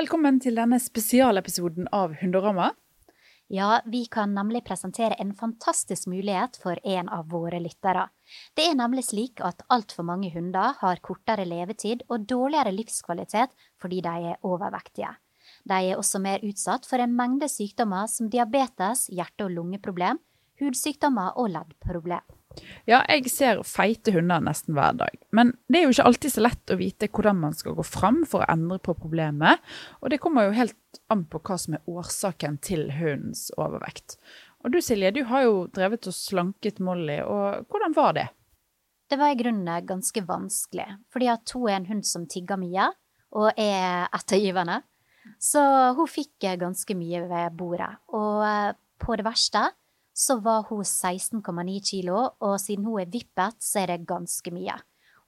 [0.00, 2.70] velkommen til denne spesialepisoden av Hundorama.
[3.52, 8.06] Ja, vi kan nemlig presentere en fantastisk mulighet for en av våre lyttere.
[8.56, 13.52] Det er nemlig slik at altfor mange hunder har kortere levetid og dårligere livskvalitet
[13.82, 15.12] fordi de er overvektige.
[15.68, 20.22] De er også mer utsatt for en mengde sykdommer som diabetes, hjerte- og lungeproblem,
[20.62, 22.24] hudsykdommer og leddproblem.
[22.88, 25.14] Ja, jeg ser feite hunder nesten hver dag.
[25.36, 28.22] Men det er jo ikke alltid så lett å vite hvordan man skal gå fram
[28.28, 29.62] for å endre på problemet.
[30.02, 34.18] Og det kommer jo helt an på hva som er årsaken til hundens overvekt.
[34.64, 38.26] Og du Silje, du har jo drevet og slanket Molly, og hvordan var det?
[39.10, 42.90] Det var i grunnen ganske vanskelig, fordi at hun er en hund som tigger mye,
[43.34, 44.82] og er ettergivende.
[45.40, 45.62] Så
[45.96, 47.90] hun fikk ganske mye ved bordet.
[48.12, 49.64] Og på det verste
[50.12, 54.76] så var hun 16,9 kilo, og siden hun er vippet, så er det ganske mye.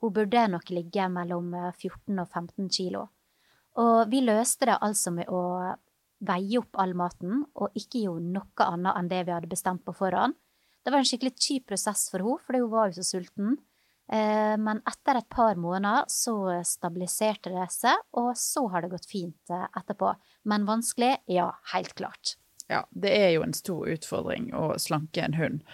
[0.02, 3.06] Hun burde nok ligge mellom 14 og 15 kilo.
[3.80, 5.42] Og vi løste det altså med å
[6.22, 9.94] veie opp all maten, og ikke gjøre noe annet enn det vi hadde bestemt på
[9.96, 10.36] forhånd.
[10.82, 13.56] Det var en skikkelig kjip prosess for henne, fordi hun var jo så sulten.
[14.12, 16.34] Eh, men etter et par måneder så
[16.66, 20.10] stabiliserte det seg, og så har det gått fint eh, etterpå.
[20.50, 21.14] Men vanskelig?
[21.30, 22.36] Ja, helt klart.
[22.70, 25.64] Ja, det er jo en stor utfordring å slanke en hund.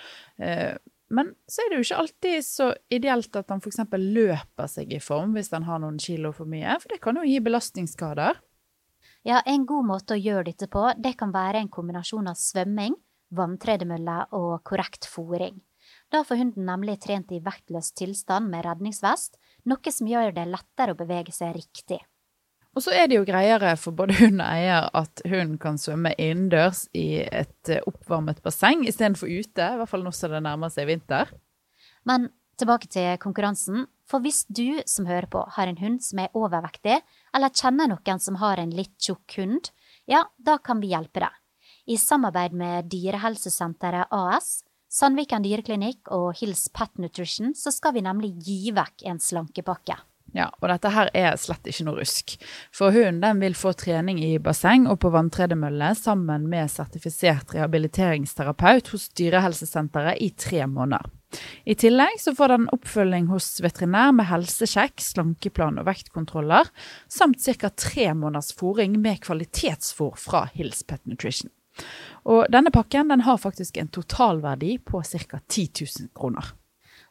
[0.41, 0.77] Eh,
[1.09, 3.81] men så er det jo ikke alltid så ideelt at han f.eks.
[3.93, 7.25] løper seg i form hvis han har noen kilo for mye, for det kan jo
[7.25, 8.41] gi belastningsskader.
[9.27, 12.95] Ja, en god måte å gjøre dette på, det kan være en kombinasjon av svømming,
[13.35, 15.59] vanntredemølle og korrekt fòring.
[16.13, 19.37] Da får hunden nemlig trent i vektløs tilstand med redningsvest,
[19.69, 22.01] noe som gjør det lettere å bevege seg riktig.
[22.79, 26.13] Og så er det jo greiere for både hund og eier at hunden kan svømme
[26.15, 30.71] innendørs i et eh, oppvarmet basseng istedenfor ute, i hvert fall nå som det nærmer
[30.71, 31.33] seg vinter.
[32.07, 33.89] Men tilbake til konkurransen.
[34.07, 37.01] For hvis du som hører på har en hund som er overvektig,
[37.35, 39.73] eller kjenner noen som har en litt tjukk hund,
[40.07, 41.35] ja, da kan vi hjelpe deg.
[41.91, 48.31] I samarbeid med Dyrehelsesenteret AS, Sandviken dyreklinikk og Hills Pet Nutrition så skal vi nemlig
[48.47, 49.99] gi vekk en slankepakke.
[50.39, 52.37] Ja, og dette her er slett ikke noe rusk.
[52.75, 58.93] For hunden den vil få trening i basseng og på vanntredemølle sammen med sertifisert rehabiliteringsterapeut
[58.95, 61.11] hos Dyrehelsesenteret i tre måneder.
[61.69, 66.71] I tillegg så får den oppfølging hos veterinær med helsesjekk, slankeplan og vektkontroller,
[67.11, 67.69] samt ca.
[67.69, 71.51] tre måneders fôring med kvalitetsfôr fra Hills Pet Nutrition.
[72.31, 75.43] Og denne pakken den har faktisk en totalverdi på ca.
[75.49, 76.55] 10 000 kroner.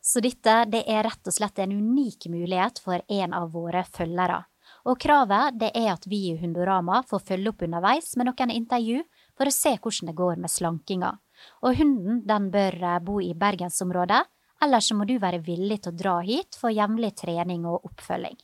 [0.07, 4.45] Så dette det er rett og slett en unik mulighet for en av våre følgere.
[4.88, 9.01] Og kravet det er at vi i Hundorama får følge opp underveis med noen intervju
[9.35, 11.12] for å se hvordan det går med slankinga.
[11.68, 14.23] Og hunden den bør eh, bo i bergensområdet,
[14.63, 18.39] ellers må du være villig til å dra hit for jevnlig trening og oppfølging.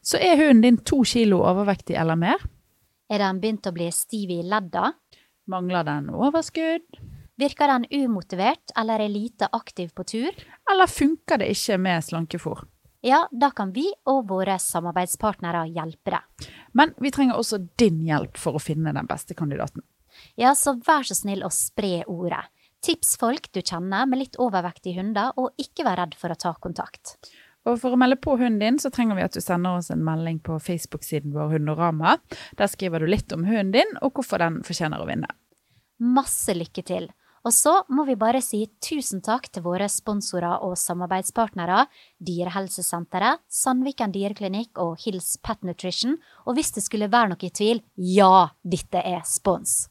[0.00, 2.46] Så er hunden din to kilo overvektig eller mer?
[3.10, 4.92] Er den begynt å bli stiv i ledda?
[5.50, 6.86] Mangler den overskudd?
[7.38, 10.34] Virker den umotivert eller er lite aktiv på tur?
[10.70, 12.64] Eller funker det ikke med slankefôr?
[13.06, 16.48] Ja, da kan vi og våre samarbeidspartnere hjelpe deg.
[16.74, 19.84] Men vi trenger også din hjelp for å finne den beste kandidaten.
[20.34, 22.42] Ja, så vær så snill å spre ordet.
[22.82, 26.56] Tips folk du kjenner med litt overvektige hunder, og ikke vær redd for å ta
[26.58, 27.14] kontakt.
[27.66, 30.02] Og For å melde på hunden din, så trenger vi at du sender oss en
[30.02, 32.16] melding på Facebook-siden vår Hundorama.
[32.58, 35.30] Der skriver du litt om hunden din, og hvorfor den fortjener å vinne.
[36.02, 37.10] Masse lykke til!
[37.48, 41.86] Og så må vi bare si tusen takk til våre sponsorer og samarbeidspartnere,
[42.20, 46.18] Dyrehelsesenteret, Sandviken dyreklinikk og Hills Pet Nutrition.
[46.44, 49.86] Og hvis det skulle være noe i tvil, ja, dette er spons.